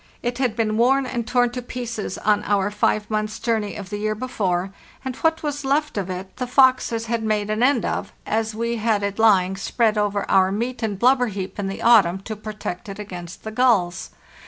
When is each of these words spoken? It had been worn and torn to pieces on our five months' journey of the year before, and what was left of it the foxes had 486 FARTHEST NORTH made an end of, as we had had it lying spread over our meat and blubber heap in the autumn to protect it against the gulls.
It 0.23 0.39
had 0.39 0.55
been 0.55 0.77
worn 0.77 1.05
and 1.05 1.27
torn 1.27 1.51
to 1.51 1.61
pieces 1.61 2.17
on 2.17 2.43
our 2.45 2.71
five 2.71 3.07
months' 3.11 3.37
journey 3.37 3.75
of 3.75 3.91
the 3.91 3.99
year 3.99 4.15
before, 4.15 4.73
and 5.05 5.15
what 5.17 5.43
was 5.43 5.63
left 5.63 5.95
of 5.95 6.09
it 6.09 6.37
the 6.37 6.47
foxes 6.47 7.05
had 7.05 7.19
486 7.19 7.59
FARTHEST 7.59 7.59
NORTH 7.59 7.59
made 7.59 7.65
an 7.67 7.75
end 7.75 7.85
of, 7.97 8.13
as 8.25 8.55
we 8.55 8.77
had 8.77 9.03
had 9.03 9.13
it 9.13 9.19
lying 9.19 9.55
spread 9.55 9.99
over 9.99 10.27
our 10.27 10.51
meat 10.51 10.81
and 10.81 10.97
blubber 10.97 11.27
heap 11.27 11.59
in 11.59 11.67
the 11.67 11.83
autumn 11.83 12.17
to 12.21 12.35
protect 12.35 12.89
it 12.89 12.97
against 12.97 13.43
the 13.43 13.51
gulls. 13.51 14.09